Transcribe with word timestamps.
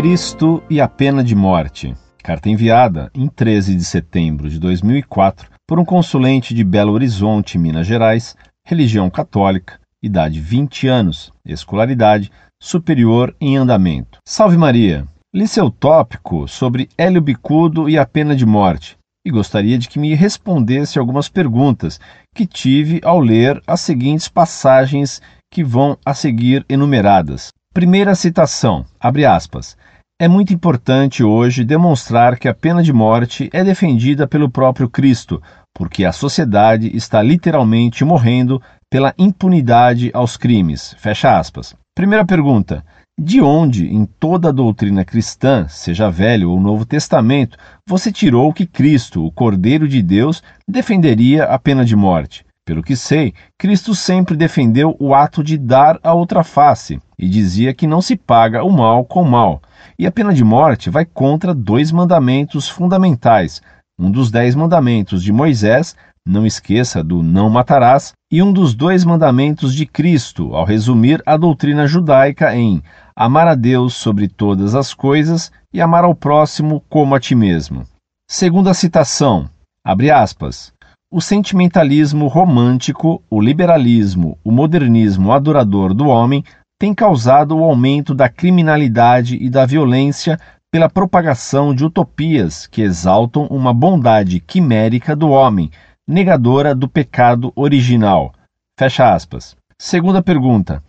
Cristo 0.00 0.62
e 0.70 0.80
a 0.80 0.88
pena 0.88 1.22
de 1.22 1.34
morte. 1.34 1.94
Carta 2.22 2.48
enviada 2.48 3.10
em 3.14 3.28
13 3.28 3.74
de 3.74 3.84
setembro 3.84 4.48
de 4.48 4.58
2004 4.58 5.50
por 5.68 5.78
um 5.78 5.84
consulente 5.84 6.54
de 6.54 6.64
Belo 6.64 6.92
Horizonte, 6.92 7.58
Minas 7.58 7.86
Gerais, 7.86 8.34
religião 8.64 9.10
católica, 9.10 9.78
idade 10.02 10.40
20 10.40 10.88
anos, 10.88 11.30
escolaridade 11.44 12.32
superior 12.58 13.36
em 13.38 13.58
andamento. 13.58 14.20
Salve 14.26 14.56
Maria! 14.56 15.04
Li 15.34 15.46
seu 15.46 15.70
tópico 15.70 16.48
sobre 16.48 16.88
Hélio 16.96 17.20
Bicudo 17.20 17.86
e 17.86 17.98
a 17.98 18.06
pena 18.06 18.34
de 18.34 18.46
morte 18.46 18.96
e 19.22 19.30
gostaria 19.30 19.76
de 19.76 19.86
que 19.86 19.98
me 19.98 20.14
respondesse 20.14 20.98
algumas 20.98 21.28
perguntas 21.28 22.00
que 22.34 22.46
tive 22.46 23.02
ao 23.04 23.20
ler 23.20 23.62
as 23.66 23.82
seguintes 23.82 24.28
passagens 24.28 25.20
que 25.52 25.62
vão 25.62 25.98
a 26.06 26.14
seguir 26.14 26.64
enumeradas. 26.70 27.50
Primeira 27.72 28.16
citação, 28.16 28.84
abre 28.98 29.24
aspas. 29.24 29.76
É 30.20 30.26
muito 30.26 30.52
importante 30.52 31.22
hoje 31.22 31.64
demonstrar 31.64 32.36
que 32.36 32.48
a 32.48 32.54
pena 32.54 32.82
de 32.82 32.92
morte 32.92 33.48
é 33.52 33.62
defendida 33.62 34.26
pelo 34.26 34.50
próprio 34.50 34.90
Cristo, 34.90 35.40
porque 35.72 36.04
a 36.04 36.10
sociedade 36.10 36.90
está 36.96 37.22
literalmente 37.22 38.04
morrendo 38.04 38.60
pela 38.90 39.14
impunidade 39.16 40.10
aos 40.12 40.36
crimes. 40.36 40.96
Fecha 40.98 41.38
aspas. 41.38 41.72
Primeira 41.94 42.26
pergunta: 42.26 42.84
de 43.16 43.40
onde, 43.40 43.86
em 43.86 44.04
toda 44.04 44.48
a 44.48 44.52
doutrina 44.52 45.04
cristã, 45.04 45.68
seja 45.68 46.10
Velho 46.10 46.50
ou 46.50 46.60
Novo 46.60 46.84
Testamento, 46.84 47.56
você 47.88 48.10
tirou 48.10 48.52
que 48.52 48.66
Cristo, 48.66 49.24
o 49.24 49.30
Cordeiro 49.30 49.86
de 49.86 50.02
Deus, 50.02 50.42
defenderia 50.66 51.44
a 51.44 51.56
pena 51.56 51.84
de 51.84 51.94
morte? 51.94 52.44
Pelo 52.70 52.84
que 52.84 52.94
sei, 52.94 53.34
Cristo 53.58 53.96
sempre 53.96 54.36
defendeu 54.36 54.94
o 55.00 55.12
ato 55.12 55.42
de 55.42 55.58
dar 55.58 55.98
a 56.04 56.14
outra 56.14 56.44
face 56.44 57.00
e 57.18 57.28
dizia 57.28 57.74
que 57.74 57.84
não 57.84 58.00
se 58.00 58.14
paga 58.14 58.62
o 58.62 58.70
mal 58.70 59.04
com 59.04 59.24
mal. 59.24 59.60
E 59.98 60.06
a 60.06 60.12
pena 60.12 60.32
de 60.32 60.44
morte 60.44 60.88
vai 60.88 61.04
contra 61.04 61.52
dois 61.52 61.90
mandamentos 61.90 62.68
fundamentais. 62.68 63.60
Um 63.98 64.08
dos 64.08 64.30
dez 64.30 64.54
mandamentos 64.54 65.20
de 65.24 65.32
Moisés, 65.32 65.96
não 66.24 66.46
esqueça 66.46 67.02
do 67.02 67.24
não 67.24 67.50
matarás, 67.50 68.12
e 68.30 68.40
um 68.40 68.52
dos 68.52 68.72
dois 68.72 69.04
mandamentos 69.04 69.74
de 69.74 69.84
Cristo, 69.84 70.54
ao 70.54 70.64
resumir 70.64 71.20
a 71.26 71.36
doutrina 71.36 71.88
judaica 71.88 72.54
em 72.54 72.80
amar 73.16 73.48
a 73.48 73.56
Deus 73.56 73.94
sobre 73.94 74.28
todas 74.28 74.76
as 74.76 74.94
coisas 74.94 75.50
e 75.74 75.80
amar 75.80 76.04
ao 76.04 76.14
próximo 76.14 76.84
como 76.88 77.16
a 77.16 77.18
ti 77.18 77.34
mesmo. 77.34 77.84
Segunda 78.30 78.72
citação, 78.74 79.50
abre 79.84 80.08
aspas, 80.12 80.72
o 81.12 81.20
sentimentalismo 81.20 82.28
romântico, 82.28 83.20
o 83.28 83.40
liberalismo, 83.40 84.38
o 84.44 84.52
modernismo 84.52 85.32
adorador 85.32 85.92
do 85.92 86.06
homem 86.06 86.44
tem 86.78 86.94
causado 86.94 87.56
o 87.56 87.64
aumento 87.64 88.14
da 88.14 88.28
criminalidade 88.28 89.36
e 89.36 89.50
da 89.50 89.66
violência 89.66 90.38
pela 90.72 90.88
propagação 90.88 91.74
de 91.74 91.84
utopias 91.84 92.68
que 92.68 92.80
exaltam 92.80 93.46
uma 93.46 93.74
bondade 93.74 94.38
quimérica 94.38 95.16
do 95.16 95.30
homem, 95.30 95.68
negadora 96.08 96.76
do 96.76 96.88
pecado 96.88 97.52
original. 97.56 98.32
Fecha 98.78 99.12
aspas. 99.12 99.56
Segunda 99.76 100.22
pergunta. 100.22 100.80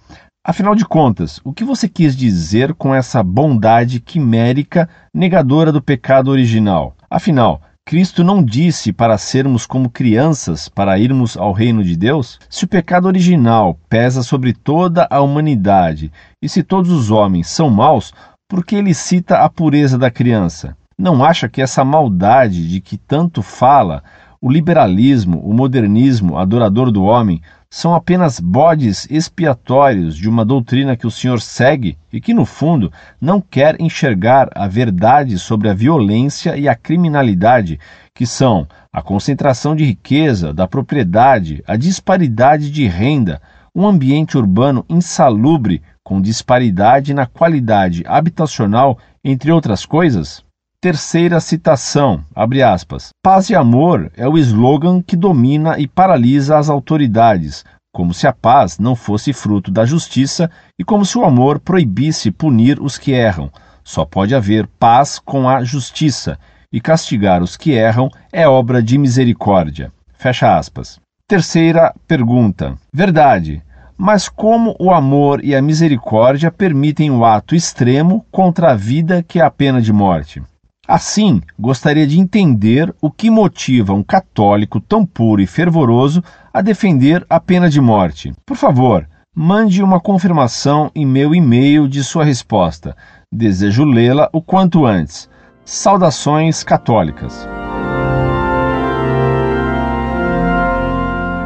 Afinal 0.45 0.75
de 0.75 0.85
contas, 0.85 1.41
o 1.43 1.51
que 1.51 1.63
você 1.63 1.89
quis 1.89 2.15
dizer 2.15 2.75
com 2.75 2.93
essa 2.93 3.23
bondade 3.23 3.99
quimérica 3.99 4.87
negadora 5.11 5.71
do 5.71 5.81
pecado 5.81 6.29
original? 6.29 6.95
Afinal, 7.09 7.61
Cristo 7.91 8.23
não 8.23 8.41
disse 8.41 8.93
para 8.93 9.17
sermos 9.17 9.65
como 9.65 9.89
crianças 9.89 10.69
para 10.69 10.97
irmos 10.97 11.35
ao 11.35 11.51
reino 11.51 11.83
de 11.83 11.97
Deus? 11.97 12.39
Se 12.49 12.63
o 12.63 12.67
pecado 12.69 13.05
original 13.05 13.77
pesa 13.89 14.23
sobre 14.23 14.53
toda 14.53 15.05
a 15.11 15.19
humanidade 15.19 16.09
e 16.41 16.47
se 16.47 16.63
todos 16.63 16.89
os 16.89 17.11
homens 17.11 17.49
são 17.49 17.69
maus, 17.69 18.13
por 18.47 18.63
que 18.63 18.77
ele 18.77 18.93
cita 18.93 19.39
a 19.39 19.49
pureza 19.49 19.97
da 19.97 20.09
criança? 20.09 20.73
Não 20.97 21.21
acha 21.21 21.49
que 21.49 21.61
essa 21.61 21.83
maldade 21.83 22.65
de 22.65 22.79
que 22.79 22.95
tanto 22.95 23.41
fala, 23.41 24.01
o 24.41 24.51
liberalismo, 24.51 25.39
o 25.39 25.53
modernismo 25.53 26.35
adorador 26.35 26.91
do 26.91 27.03
homem, 27.03 27.39
são 27.69 27.93
apenas 27.93 28.39
bodes 28.39 29.07
expiatórios 29.09 30.17
de 30.17 30.27
uma 30.27 30.43
doutrina 30.43 30.97
que 30.97 31.05
o 31.05 31.11
senhor 31.11 31.39
segue 31.39 31.95
e 32.11 32.19
que, 32.19 32.33
no 32.33 32.43
fundo, 32.43 32.91
não 33.21 33.39
quer 33.39 33.79
enxergar 33.79 34.49
a 34.55 34.67
verdade 34.67 35.37
sobre 35.37 35.69
a 35.69 35.73
violência 35.73 36.57
e 36.57 36.67
a 36.67 36.75
criminalidade, 36.75 37.79
que 38.15 38.25
são 38.25 38.67
a 38.91 39.01
concentração 39.01 39.75
de 39.75 39.85
riqueza, 39.85 40.51
da 40.51 40.67
propriedade, 40.67 41.63
a 41.67 41.77
disparidade 41.77 42.71
de 42.71 42.87
renda, 42.87 43.39
um 43.75 43.87
ambiente 43.87 44.37
urbano 44.37 44.83
insalubre 44.89 45.83
com 46.03 46.19
disparidade 46.19 47.13
na 47.13 47.27
qualidade 47.27 48.03
habitacional, 48.07 48.97
entre 49.23 49.51
outras 49.51 49.85
coisas? 49.85 50.43
Terceira 50.83 51.39
citação, 51.39 52.25
abre 52.33 52.63
aspas. 52.63 53.09
Paz 53.21 53.51
e 53.51 53.55
amor 53.55 54.11
é 54.17 54.27
o 54.27 54.35
slogan 54.35 54.99
que 54.99 55.15
domina 55.15 55.77
e 55.77 55.87
paralisa 55.87 56.57
as 56.57 56.71
autoridades, 56.71 57.63
como 57.93 58.15
se 58.15 58.25
a 58.25 58.33
paz 58.33 58.79
não 58.79 58.95
fosse 58.95 59.31
fruto 59.31 59.69
da 59.69 59.85
justiça 59.85 60.49
e 60.79 60.83
como 60.83 61.05
se 61.05 61.19
o 61.19 61.23
amor 61.23 61.59
proibisse 61.59 62.31
punir 62.31 62.81
os 62.81 62.97
que 62.97 63.11
erram. 63.11 63.51
Só 63.83 64.05
pode 64.05 64.33
haver 64.33 64.65
paz 64.79 65.19
com 65.19 65.47
a 65.47 65.63
justiça, 65.63 66.39
e 66.73 66.81
castigar 66.81 67.43
os 67.43 67.55
que 67.55 67.73
erram 67.73 68.09
é 68.33 68.47
obra 68.47 68.81
de 68.81 68.97
misericórdia. 68.97 69.93
Fecha 70.15 70.57
aspas. 70.57 70.99
Terceira 71.27 71.93
pergunta. 72.07 72.75
Verdade. 72.91 73.61
Mas 73.95 74.27
como 74.27 74.75
o 74.79 74.91
amor 74.91 75.45
e 75.45 75.53
a 75.53 75.61
misericórdia 75.61 76.49
permitem 76.49 77.11
o 77.11 77.23
ato 77.23 77.53
extremo 77.53 78.25
contra 78.31 78.71
a 78.71 78.75
vida 78.75 79.21
que 79.21 79.39
é 79.39 79.43
a 79.43 79.51
pena 79.51 79.79
de 79.79 79.93
morte? 79.93 80.41
Assim, 80.87 81.41
gostaria 81.59 82.07
de 82.07 82.19
entender 82.19 82.93
o 82.99 83.11
que 83.11 83.29
motiva 83.29 83.93
um 83.93 84.01
católico 84.01 84.81
tão 84.81 85.05
puro 85.05 85.41
e 85.41 85.47
fervoroso 85.47 86.23
a 86.51 86.61
defender 86.61 87.25
a 87.29 87.39
pena 87.39 87.69
de 87.69 87.79
morte. 87.79 88.33
Por 88.45 88.57
favor, 88.57 89.07
mande 89.35 89.83
uma 89.83 89.99
confirmação 89.99 90.91
em 90.95 91.05
meu 91.05 91.35
e-mail 91.35 91.87
de 91.87 92.03
sua 92.03 92.25
resposta. 92.25 92.95
Desejo 93.31 93.85
lê-la 93.85 94.27
o 94.33 94.41
quanto 94.41 94.85
antes. 94.85 95.29
Saudações 95.63 96.63
católicas. 96.63 97.47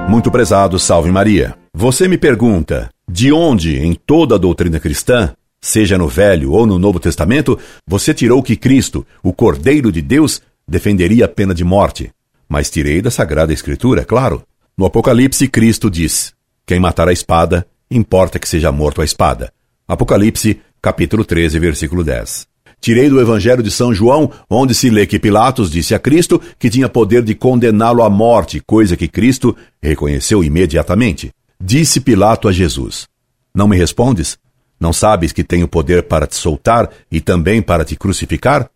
Muito 0.07 0.31
prezado, 0.31 0.79
salve 0.79 1.11
Maria. 1.11 1.55
Você 1.75 2.07
me 2.07 2.17
pergunta: 2.17 2.89
de 3.07 3.33
onde, 3.33 3.77
em 3.77 3.93
toda 3.93 4.35
a 4.35 4.39
doutrina 4.39 4.79
cristã, 4.79 5.33
seja 5.65 5.97
no 5.97 6.07
Velho 6.07 6.51
ou 6.51 6.67
no 6.67 6.77
Novo 6.77 6.99
Testamento, 6.99 7.57
você 7.87 8.13
tirou 8.13 8.43
que 8.43 8.55
Cristo, 8.55 9.05
o 9.23 9.33
Cordeiro 9.33 9.91
de 9.91 9.99
Deus, 9.99 10.39
defenderia 10.67 11.25
a 11.25 11.27
pena 11.27 11.55
de 11.55 11.63
morte. 11.63 12.11
Mas 12.47 12.69
tirei 12.69 13.01
da 13.01 13.09
Sagrada 13.09 13.51
Escritura, 13.51 14.01
é 14.01 14.05
claro. 14.05 14.43
No 14.77 14.85
Apocalipse, 14.85 15.47
Cristo 15.47 15.89
diz: 15.89 16.33
Quem 16.67 16.79
matar 16.79 17.07
a 17.07 17.13
espada, 17.13 17.65
importa 17.89 18.37
que 18.37 18.47
seja 18.47 18.71
morto 18.71 19.01
a 19.01 19.05
espada. 19.05 19.51
Apocalipse, 19.87 20.61
capítulo 20.79 21.25
13, 21.25 21.57
versículo 21.57 22.03
10. 22.03 22.47
Tirei 22.79 23.09
do 23.09 23.19
Evangelho 23.19 23.63
de 23.63 23.71
São 23.71 23.91
João, 23.91 24.31
onde 24.47 24.75
se 24.75 24.91
lê 24.91 25.07
que 25.07 25.17
Pilatos 25.17 25.71
disse 25.71 25.95
a 25.95 25.99
Cristo 25.99 26.39
que 26.59 26.69
tinha 26.69 26.87
poder 26.87 27.23
de 27.23 27.33
condená-lo 27.33 28.03
à 28.03 28.09
morte, 28.09 28.61
coisa 28.63 28.95
que 28.95 29.07
Cristo 29.07 29.55
reconheceu 29.81 30.43
imediatamente. 30.43 31.31
Disse 31.59 31.99
Pilato 31.99 32.47
a 32.47 32.51
Jesus: 32.51 33.07
Não 33.55 33.67
me 33.67 33.75
respondes? 33.75 34.37
Não 34.79 34.91
sabes 34.91 35.31
que 35.31 35.43
tenho 35.43 35.67
poder 35.67 36.03
para 36.03 36.27
te 36.27 36.35
soltar 36.35 36.89
e 37.11 37.21
também 37.21 37.61
para 37.61 37.85
te 37.85 37.95
crucificar? 37.95 38.69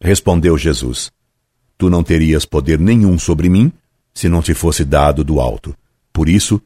Respondeu 0.00 0.56
Jesus: 0.56 1.10
Tu 1.78 1.90
não 1.90 2.02
terias 2.02 2.44
poder 2.44 2.78
nenhum 2.78 3.18
sobre 3.18 3.48
mim 3.48 3.72
se 4.14 4.28
não 4.28 4.42
te 4.42 4.54
fosse 4.54 4.84
dado 4.84 5.24
do 5.24 5.40
alto. 5.40 5.74
Por 6.12 6.28
isso, 6.28 6.60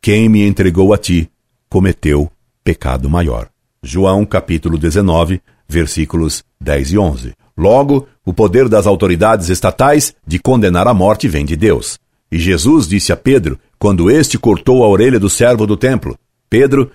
quem 0.00 0.28
me 0.28 0.46
entregou 0.46 0.92
a 0.92 0.98
ti 0.98 1.30
cometeu 1.68 2.30
pecado 2.64 3.08
maior. 3.08 3.48
João 3.82 4.24
capítulo 4.26 4.76
19, 4.76 5.40
versículos 5.68 6.44
10 6.60 6.92
e 6.92 6.98
11. 6.98 7.34
Logo, 7.56 8.08
o 8.24 8.32
poder 8.32 8.68
das 8.68 8.86
autoridades 8.86 9.48
estatais 9.48 10.14
de 10.26 10.38
condenar 10.38 10.88
a 10.88 10.94
morte 10.94 11.28
vem 11.28 11.44
de 11.44 11.56
Deus. 11.56 11.98
E 12.30 12.38
Jesus 12.38 12.86
disse 12.86 13.12
a 13.12 13.16
Pedro, 13.16 13.58
quando 13.78 14.10
este 14.10 14.38
cortou 14.38 14.84
a 14.84 14.88
orelha 14.88 15.18
do 15.18 15.28
servo 15.28 15.66
do 15.66 15.76
templo: 15.76 16.18
Pedro, 16.48 16.90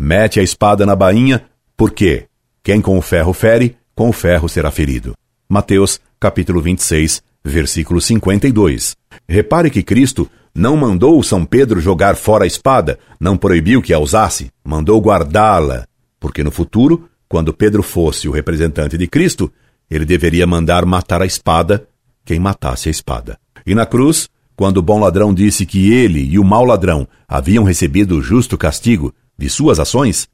mete 0.00 0.40
a 0.40 0.42
espada 0.42 0.86
na 0.86 0.96
bainha, 0.96 1.44
porque 1.76 2.24
quem 2.62 2.80
com 2.80 2.96
o 2.96 3.02
ferro 3.02 3.34
fere, 3.34 3.76
com 3.94 4.08
o 4.08 4.12
ferro 4.12 4.48
será 4.48 4.70
ferido. 4.70 5.12
Mateus, 5.46 6.00
capítulo 6.18 6.62
26, 6.62 7.22
versículo 7.44 8.00
52. 8.00 8.96
Repare 9.28 9.70
que 9.70 9.82
Cristo 9.82 10.30
não 10.54 10.74
mandou 10.74 11.22
São 11.22 11.44
Pedro 11.44 11.80
jogar 11.80 12.16
fora 12.16 12.44
a 12.44 12.46
espada, 12.46 12.98
não 13.20 13.36
proibiu 13.36 13.82
que 13.82 13.92
a 13.92 13.98
usasse, 13.98 14.50
mandou 14.64 14.98
guardá-la, 15.02 15.86
porque 16.18 16.42
no 16.42 16.50
futuro, 16.50 17.06
quando 17.28 17.52
Pedro 17.52 17.82
fosse 17.82 18.26
o 18.26 18.32
representante 18.32 18.96
de 18.96 19.06
Cristo, 19.06 19.52
ele 19.90 20.06
deveria 20.06 20.46
mandar 20.46 20.86
matar 20.86 21.20
a 21.20 21.26
espada 21.26 21.86
quem 22.24 22.40
matasse 22.40 22.88
a 22.88 22.90
espada. 22.90 23.38
E 23.66 23.74
na 23.74 23.84
cruz, 23.84 24.30
quando 24.56 24.78
o 24.78 24.82
bom 24.82 24.98
ladrão 24.98 25.34
disse 25.34 25.66
que 25.66 25.92
ele 25.92 26.20
e 26.24 26.38
o 26.38 26.44
mau 26.44 26.64
ladrão 26.64 27.06
haviam 27.28 27.64
recebido 27.64 28.16
o 28.16 28.22
justo 28.22 28.56
castigo 28.56 29.14
de 29.40 29.48
suas 29.48 29.80
ações, 29.80 30.28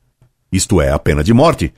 isto 0.51 0.81
é, 0.81 0.91
a 0.91 0.99
pena 0.99 1.23
de 1.23 1.33
morte, 1.33 1.73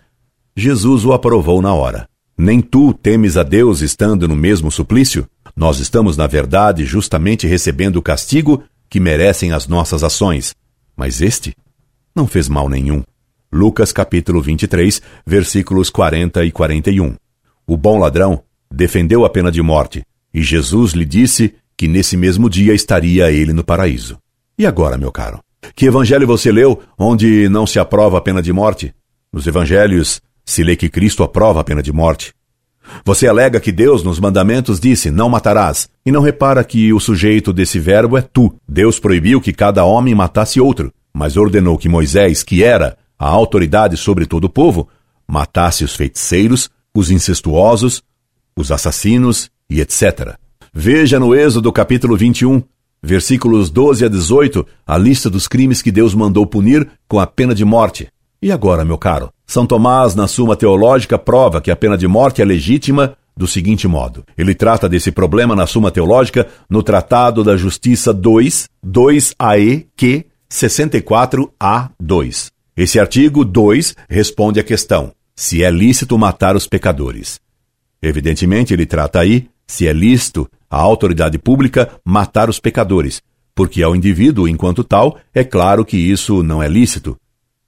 Jesus 0.57 1.05
o 1.05 1.13
aprovou 1.13 1.61
na 1.61 1.75
hora. 1.75 2.09
Nem 2.39 2.59
tu 2.59 2.95
temes 2.95 3.37
a 3.37 3.43
Deus 3.43 3.83
estando 3.83 4.27
no 4.27 4.35
mesmo 4.35 4.71
suplício? 4.73 5.29
Nós 5.55 5.79
estamos, 5.79 6.17
na 6.17 6.27
verdade, 6.27 6.87
justamente 6.87 7.47
recebendo 7.47 7.97
o 7.97 8.03
castigo 8.03 8.65
que 8.89 8.99
merecem 8.99 9.53
as 9.53 9.69
nossas 9.69 10.03
ações. 10.03 10.55
Mas 10.97 11.21
este 11.21 11.55
não 12.17 12.27
fez 12.27 12.49
mal 12.49 12.67
nenhum. 12.67 13.03
Lucas 13.53 13.93
capítulo 13.93 14.41
23, 14.41 15.03
versículos 15.27 15.91
40 15.91 16.47
e 16.47 16.51
41. 16.51 17.15
O 17.67 17.77
bom 17.77 17.99
ladrão 17.99 18.43
defendeu 18.73 19.27
a 19.27 19.29
pena 19.29 19.53
de 19.53 19.61
morte, 19.61 20.03
e 20.33 20.43
Jesus 20.43 20.93
lhe 20.93 21.05
disse 21.05 21.55
que 21.77 21.89
nesse 21.89 22.17
mesmo 22.17 22.49
dia 22.49 22.73
estaria 22.73 23.31
ele 23.31 23.53
no 23.53 23.63
paraíso. 23.63 24.17
E 24.59 24.65
agora, 24.65 24.97
meu 24.97 25.13
caro? 25.13 25.41
Que 25.75 25.87
evangelho 25.87 26.26
você 26.26 26.50
leu 26.50 26.81
onde 26.99 27.49
não 27.49 27.67
se 27.67 27.79
aprova 27.79 28.19
a 28.19 28.20
pena 28.20 28.43
de 28.43 28.53
morte? 28.53 28.94
Nos 29.32 29.47
evangelhos 29.47 30.20
se 30.44 30.62
lê 30.62 30.76
que 30.76 30.88
Cristo 30.88 31.23
aprova 31.23 31.61
a 31.61 31.65
pena 31.65 31.82
de 31.82 31.93
morte. 31.93 32.32
Você 33.05 33.26
alega 33.26 33.61
que 33.61 33.70
Deus, 33.70 34.03
nos 34.03 34.19
mandamentos, 34.19 34.81
disse: 34.81 35.11
Não 35.11 35.29
matarás, 35.29 35.88
e 36.05 36.11
não 36.11 36.23
repara 36.23 36.65
que 36.65 36.93
o 36.93 37.00
sujeito 37.00 37.53
desse 37.53 37.79
verbo 37.79 38.17
é 38.17 38.23
tu. 38.23 38.55
Deus 38.67 38.99
proibiu 38.99 39.41
que 39.41 39.53
cada 39.53 39.85
homem 39.85 40.15
matasse 40.15 40.61
outro, 40.61 40.93
mas 41.12 41.37
ordenou 41.37 41.76
que 41.76 41.88
Moisés, 41.88 42.43
que 42.43 42.62
era 42.62 42.97
a 43.19 43.29
autoridade 43.29 43.97
sobre 43.97 44.26
todo 44.26 44.44
o 44.44 44.50
povo, 44.50 44.88
matasse 45.26 45.85
os 45.85 45.94
feiticeiros, 45.94 46.70
os 46.94 47.11
incestuosos, 47.11 48.03
os 48.56 48.73
assassinos 48.73 49.50
e 49.69 49.81
etc. 49.81 50.37
Veja 50.73 51.19
no 51.19 51.35
Êxodo 51.35 51.73
capítulo 51.73 52.17
21, 52.17 52.62
versículos 53.03 53.71
12 53.71 54.05
a 54.05 54.09
18, 54.09 54.67
a 54.87 54.99
lista 54.99 55.31
dos 55.31 55.49
crimes 55.49 55.83
que 55.83 55.93
Deus 55.93 56.15
mandou 56.15 56.47
punir 56.47 56.89
com 57.06 57.19
a 57.19 57.27
pena 57.27 57.55
de 57.55 57.65
morte. 57.65 58.09
E 58.41 58.53
agora, 58.53 58.85
meu 58.85 58.97
caro? 58.99 59.31
São 59.47 59.67
Tomás, 59.67 60.15
na 60.15 60.29
Suma 60.29 60.55
Teológica, 60.55 61.19
prova 61.19 61.61
que 61.61 61.71
a 61.71 61.77
pena 61.77 61.99
de 61.99 62.06
morte 62.06 62.43
é 62.43 62.45
legítima 62.45 63.17
do 63.37 63.47
seguinte 63.47 63.89
modo. 63.89 64.25
Ele 64.37 64.55
trata 64.55 64.87
desse 64.89 65.12
problema 65.12 65.56
na 65.56 65.67
Suma 65.67 65.91
Teológica 65.91 66.47
no 66.69 66.83
Tratado 66.83 67.43
da 67.45 67.56
Justiça 67.56 68.12
2, 68.12 68.69
2AE, 68.85 69.87
Q 69.97 70.27
64A2. 70.51 72.51
Esse 72.77 72.99
artigo 72.99 73.44
2 73.44 73.94
responde 74.09 74.59
à 74.61 74.65
questão 74.65 75.12
se 75.35 75.62
é 75.62 75.71
lícito 75.71 76.19
matar 76.19 76.56
os 76.56 76.67
pecadores. 76.67 77.39
Evidentemente, 78.03 78.75
ele 78.75 78.87
trata 78.87 79.21
aí 79.21 79.49
se 79.69 79.87
é 79.87 79.93
lícito 79.93 80.51
a 80.70 80.76
autoridade 80.76 81.38
pública 81.38 81.91
matar 82.05 82.50
os 82.50 82.61
pecadores, 82.61 83.23
porque 83.55 83.82
ao 83.82 83.97
indivíduo, 83.97 84.47
enquanto 84.47 84.85
tal, 84.85 85.19
é 85.35 85.43
claro 85.43 85.85
que 85.85 85.97
isso 85.97 86.43
não 86.43 86.62
é 86.62 86.69
lícito, 86.69 87.17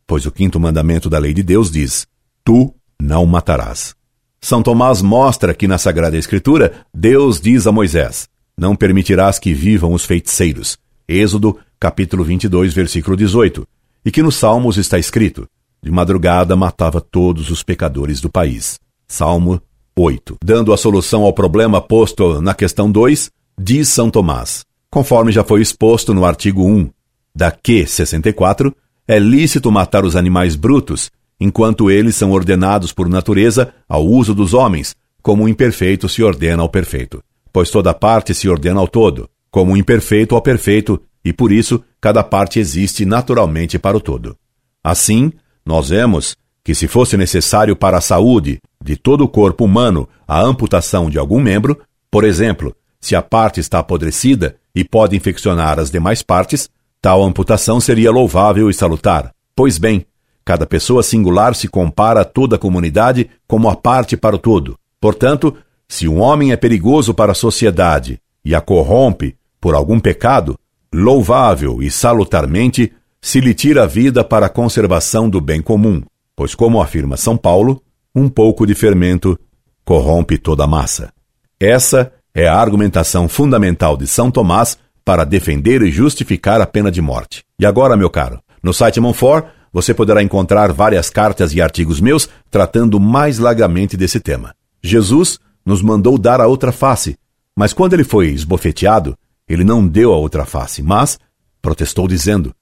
pois 0.06 0.26
o 0.26 0.30
quinto 0.30 0.60
mandamento 0.60 1.08
da 1.08 1.18
lei 1.18 1.32
de 1.32 1.42
Deus 1.42 1.70
diz: 1.70 2.06
Tu 2.44 2.74
não 3.00 3.24
matarás. 3.26 3.94
São 4.40 4.62
Tomás 4.62 5.02
mostra 5.02 5.54
que 5.54 5.68
na 5.68 5.78
Sagrada 5.78 6.16
Escritura 6.16 6.86
Deus 6.94 7.40
diz 7.40 7.66
a 7.66 7.72
Moisés: 7.72 8.28
Não 8.56 8.74
permitirás 8.74 9.38
que 9.38 9.52
vivam 9.52 9.92
os 9.92 10.04
feiticeiros. 10.04 10.78
Êxodo, 11.08 11.58
capítulo 11.78 12.24
22, 12.24 12.72
versículo 12.72 13.16
18. 13.16 13.66
E 14.04 14.10
que 14.10 14.22
nos 14.22 14.36
Salmos 14.36 14.76
está 14.76 14.98
escrito: 14.98 15.46
De 15.82 15.90
madrugada 15.90 16.56
matava 16.56 17.00
todos 17.00 17.50
os 17.50 17.62
pecadores 17.62 18.20
do 18.20 18.30
país. 18.30 18.78
Salmo 19.06 19.60
8. 20.00 20.38
Dando 20.42 20.72
a 20.72 20.78
solução 20.78 21.24
ao 21.24 21.32
problema 21.32 21.78
posto 21.78 22.40
na 22.40 22.54
questão 22.54 22.90
2, 22.90 23.30
diz 23.60 23.88
São 23.88 24.10
Tomás, 24.10 24.64
conforme 24.90 25.30
já 25.30 25.44
foi 25.44 25.60
exposto 25.60 26.14
no 26.14 26.24
artigo 26.24 26.64
1 26.64 26.88
da 27.34 27.50
Q 27.50 27.86
64, 27.86 28.74
é 29.06 29.18
lícito 29.18 29.70
matar 29.70 30.04
os 30.04 30.16
animais 30.16 30.56
brutos, 30.56 31.10
enquanto 31.38 31.90
eles 31.90 32.16
são 32.16 32.30
ordenados 32.30 32.92
por 32.92 33.10
natureza 33.10 33.74
ao 33.86 34.06
uso 34.06 34.34
dos 34.34 34.54
homens, 34.54 34.96
como 35.22 35.44
o 35.44 35.48
imperfeito 35.48 36.08
se 36.08 36.22
ordena 36.22 36.62
ao 36.62 36.68
perfeito. 36.68 37.22
Pois 37.52 37.70
toda 37.70 37.92
parte 37.92 38.32
se 38.32 38.48
ordena 38.48 38.80
ao 38.80 38.88
todo, 38.88 39.28
como 39.50 39.74
o 39.74 39.76
imperfeito 39.76 40.34
ao 40.34 40.40
perfeito, 40.40 40.98
e 41.22 41.30
por 41.30 41.52
isso 41.52 41.82
cada 42.00 42.24
parte 42.24 42.58
existe 42.58 43.04
naturalmente 43.04 43.78
para 43.78 43.98
o 43.98 44.00
todo. 44.00 44.34
Assim, 44.82 45.30
nós 45.64 45.90
vemos 45.90 46.34
que 46.64 46.74
se 46.74 46.88
fosse 46.88 47.18
necessário 47.18 47.76
para 47.76 47.98
a 47.98 48.00
saúde 48.00 48.60
de 48.82 48.96
todo 48.96 49.24
o 49.24 49.28
corpo 49.28 49.64
humano 49.64 50.08
a 50.26 50.40
amputação 50.40 51.10
de 51.10 51.18
algum 51.18 51.40
membro, 51.40 51.78
por 52.10 52.24
exemplo, 52.24 52.74
se 53.00 53.14
a 53.14 53.22
parte 53.22 53.60
está 53.60 53.78
apodrecida 53.78 54.56
e 54.74 54.84
pode 54.84 55.16
infeccionar 55.16 55.78
as 55.78 55.90
demais 55.90 56.22
partes, 56.22 56.68
tal 57.00 57.22
amputação 57.22 57.80
seria 57.80 58.10
louvável 58.10 58.70
e 58.70 58.74
salutar. 58.74 59.32
Pois 59.54 59.78
bem, 59.78 60.06
cada 60.44 60.66
pessoa 60.66 61.02
singular 61.02 61.54
se 61.54 61.68
compara 61.68 62.22
a 62.22 62.24
toda 62.24 62.56
a 62.56 62.58
comunidade 62.58 63.28
como 63.46 63.68
a 63.68 63.76
parte 63.76 64.16
para 64.16 64.36
o 64.36 64.38
todo. 64.38 64.78
Portanto, 65.00 65.56
se 65.88 66.06
um 66.06 66.20
homem 66.20 66.52
é 66.52 66.56
perigoso 66.56 67.14
para 67.14 67.32
a 67.32 67.34
sociedade 67.34 68.20
e 68.44 68.54
a 68.54 68.60
corrompe 68.60 69.36
por 69.60 69.74
algum 69.74 69.98
pecado, 69.98 70.58
louvável 70.92 71.82
e 71.82 71.90
salutarmente 71.90 72.92
se 73.20 73.40
lhe 73.40 73.52
tira 73.52 73.84
a 73.84 73.86
vida 73.86 74.24
para 74.24 74.46
a 74.46 74.50
conservação 74.50 75.28
do 75.28 75.40
bem 75.40 75.60
comum 75.60 76.02
pois, 76.40 76.54
como 76.54 76.80
afirma 76.80 77.18
São 77.18 77.36
Paulo, 77.36 77.82
um 78.14 78.28
pouco 78.28 78.66
de 78.66 78.74
fermento 78.74 79.38
corrompe 79.84 80.38
toda 80.38 80.64
a 80.64 80.66
massa. 80.66 81.12
Essa 81.58 82.12
é 82.34 82.48
a 82.48 82.56
argumentação 82.56 83.28
fundamental 83.28 83.96
de 83.96 84.06
São 84.06 84.30
Tomás 84.30 84.78
para 85.04 85.24
defender 85.24 85.82
e 85.82 85.90
justificar 85.90 86.60
a 86.60 86.66
pena 86.66 86.90
de 86.90 87.00
morte. 87.00 87.42
E 87.58 87.66
agora, 87.66 87.96
meu 87.96 88.10
caro, 88.10 88.40
no 88.62 88.72
site 88.72 89.00
Monfort 89.00 89.46
você 89.72 89.94
poderá 89.94 90.22
encontrar 90.22 90.72
várias 90.72 91.10
cartas 91.10 91.54
e 91.54 91.60
artigos 91.60 92.00
meus 92.00 92.28
tratando 92.50 92.98
mais 92.98 93.38
largamente 93.38 93.96
desse 93.96 94.18
tema. 94.18 94.54
Jesus 94.82 95.38
nos 95.64 95.82
mandou 95.82 96.18
dar 96.18 96.40
a 96.40 96.46
outra 96.46 96.72
face, 96.72 97.16
mas 97.56 97.72
quando 97.72 97.92
ele 97.94 98.04
foi 98.04 98.28
esbofeteado, 98.28 99.16
ele 99.48 99.64
não 99.64 99.86
deu 99.86 100.12
a 100.12 100.16
outra 100.16 100.44
face, 100.44 100.82
mas 100.82 101.18
protestou 101.60 102.08
dizendo: 102.08 102.54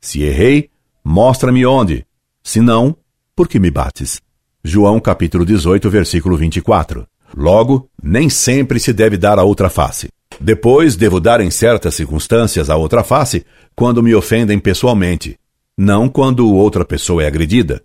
Se 0.00 0.22
errei, 0.22 0.70
mostra-me 1.04 1.64
onde. 1.66 2.04
Se 2.42 2.60
não, 2.60 2.96
por 3.34 3.48
que 3.48 3.58
me 3.58 3.70
bates? 3.70 4.20
João 4.66 4.98
capítulo 4.98 5.46
18, 5.46 5.88
versículo 5.88 6.36
24. 6.36 7.06
Logo, 7.36 7.88
nem 8.02 8.28
sempre 8.28 8.80
se 8.80 8.92
deve 8.92 9.16
dar 9.16 9.38
a 9.38 9.44
outra 9.44 9.70
face. 9.70 10.08
Depois, 10.40 10.96
devo 10.96 11.20
dar 11.20 11.40
em 11.40 11.52
certas 11.52 11.94
circunstâncias 11.94 12.68
a 12.68 12.74
outra 12.74 13.04
face 13.04 13.46
quando 13.76 14.02
me 14.02 14.12
ofendem 14.12 14.58
pessoalmente, 14.58 15.38
não 15.78 16.08
quando 16.08 16.52
outra 16.52 16.84
pessoa 16.84 17.22
é 17.22 17.28
agredida. 17.28 17.80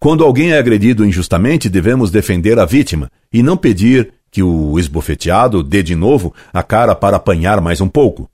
Quando 0.00 0.24
alguém 0.24 0.50
é 0.50 0.58
agredido 0.58 1.06
injustamente, 1.06 1.68
devemos 1.68 2.10
defender 2.10 2.58
a 2.58 2.64
vítima 2.64 3.08
e 3.32 3.40
não 3.40 3.56
pedir 3.56 4.12
que 4.32 4.42
o 4.42 4.76
esbofeteado 4.80 5.62
dê 5.62 5.80
de 5.80 5.94
novo 5.94 6.34
a 6.52 6.64
cara 6.64 6.96
para 6.96 7.18
apanhar 7.18 7.60
mais 7.60 7.80
um 7.80 7.88
pouco. 7.88 8.28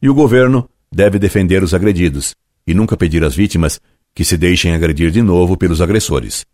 E 0.00 0.08
o 0.08 0.14
governo 0.14 0.68
deve 0.90 1.18
defender 1.18 1.64
os 1.64 1.74
agredidos 1.74 2.32
e 2.64 2.74
nunca 2.74 2.96
pedir 2.96 3.24
às 3.24 3.34
vítimas 3.34 3.80
que 4.14 4.24
se 4.24 4.36
deixem 4.36 4.74
agredir 4.74 5.10
de 5.10 5.22
novo 5.22 5.56
pelos 5.56 5.80
agressores. 5.80 6.44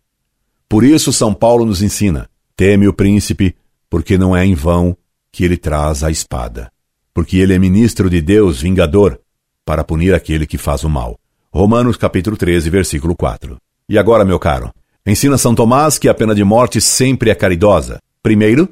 Por 0.67 0.83
isso, 0.83 1.11
São 1.11 1.33
Paulo 1.33 1.65
nos 1.65 1.81
ensina: 1.81 2.29
teme 2.55 2.87
o 2.87 2.93
príncipe, 2.93 3.55
porque 3.89 4.17
não 4.17 4.35
é 4.35 4.45
em 4.45 4.53
vão 4.53 4.95
que 5.31 5.43
ele 5.43 5.57
traz 5.57 6.03
a 6.03 6.11
espada. 6.11 6.71
Porque 7.13 7.37
ele 7.37 7.53
é 7.53 7.59
ministro 7.59 8.09
de 8.09 8.21
Deus, 8.21 8.61
vingador, 8.61 9.19
para 9.65 9.83
punir 9.83 10.13
aquele 10.13 10.45
que 10.45 10.57
faz 10.57 10.83
o 10.83 10.89
mal. 10.89 11.19
Romanos 11.51 11.97
capítulo 11.97 12.37
13, 12.37 12.69
versículo 12.69 13.15
4. 13.15 13.57
E 13.87 13.97
agora, 13.97 14.23
meu 14.23 14.37
caro, 14.37 14.71
ensina 15.05 15.37
São 15.37 15.55
Tomás 15.55 15.97
que 15.97 16.07
a 16.07 16.13
pena 16.13 16.35
de 16.35 16.43
morte 16.43 16.79
sempre 16.79 17.31
é 17.31 17.35
caridosa. 17.35 17.99
Primeiro, 18.21 18.69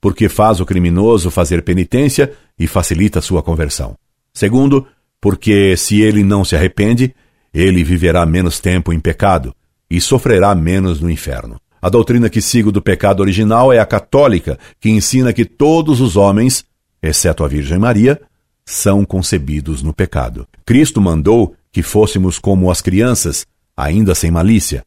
porque 0.00 0.28
faz 0.28 0.60
o 0.60 0.66
criminoso 0.66 1.30
fazer 1.30 1.62
penitência 1.62 2.32
e 2.58 2.66
facilita 2.66 3.20
sua 3.20 3.42
conversão. 3.42 3.96
Segundo, 4.32 4.86
porque 5.20 5.76
se 5.76 6.00
ele 6.00 6.22
não 6.22 6.44
se 6.44 6.54
arrepende, 6.54 7.14
ele 7.52 7.82
viverá 7.84 8.24
menos 8.26 8.60
tempo 8.60 8.92
em 8.92 9.00
pecado 9.00 9.54
e 9.90 10.00
sofrerá 10.00 10.54
menos 10.54 11.00
no 11.00 11.10
inferno. 11.10 11.60
A 11.80 11.88
doutrina 11.88 12.28
que 12.28 12.40
sigo 12.40 12.72
do 12.72 12.82
pecado 12.82 13.20
original 13.20 13.72
é 13.72 13.78
a 13.78 13.86
católica, 13.86 14.58
que 14.80 14.90
ensina 14.90 15.32
que 15.32 15.44
todos 15.44 16.00
os 16.00 16.16
homens, 16.16 16.64
exceto 17.02 17.44
a 17.44 17.48
Virgem 17.48 17.78
Maria, 17.78 18.20
são 18.66 19.04
concebidos 19.04 19.82
no 19.82 19.94
pecado. 19.94 20.46
Cristo 20.66 21.00
mandou 21.00 21.54
que 21.72 21.82
fôssemos 21.82 22.38
como 22.38 22.70
as 22.70 22.82
crianças, 22.82 23.46
ainda 23.76 24.14
sem 24.14 24.30
malícia. 24.30 24.84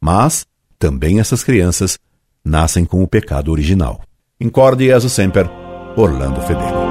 Mas 0.00 0.46
também 0.78 1.18
essas 1.18 1.42
crianças 1.42 1.98
nascem 2.44 2.84
com 2.84 3.02
o 3.02 3.08
pecado 3.08 3.50
original. 3.50 4.02
Incorde 4.40 4.84
Jesus 4.84 5.12
Semper, 5.12 5.48
Orlando 5.96 6.40
Fedeli. 6.42 6.85